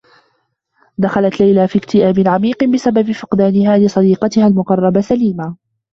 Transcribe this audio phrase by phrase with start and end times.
[0.97, 5.55] دخلت ليلى في اكتئاب عميق بسبب فقدانها لصديقتها المقرّبة، سليمة.